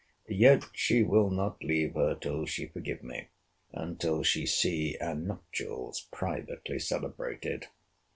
[0.29, 3.27] Yet she will not leave her till she forgive me,
[3.71, 7.67] and till she see our nuptials privately celebrated.